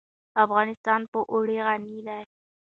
افغانستان 0.43 1.01
په 1.11 1.19
اوړي 1.31 1.57
غني 1.65 1.97
دی. 2.07 2.21